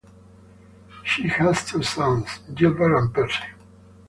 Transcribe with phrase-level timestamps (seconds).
[1.03, 3.45] She has two sons, Gilbert and Percy.